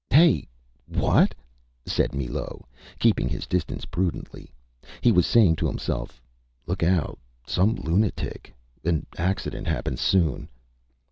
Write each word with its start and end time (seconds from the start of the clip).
ÂHey! 0.09 0.47
What?Â 0.87 1.35
said 1.85 2.11
Millot, 2.15 2.63
keeping 2.97 3.29
his 3.29 3.45
distance 3.45 3.85
prudently. 3.85 4.51
He 4.99 5.11
was 5.11 5.27
saying 5.27 5.57
to 5.57 5.67
himself: 5.67 6.19
ÂLook 6.67 6.81
out! 6.81 7.19
Some 7.45 7.75
lunatic. 7.75 8.51
An 8.83 9.05
accident 9.19 9.67
happens 9.67 10.01
soon. 10.01 10.49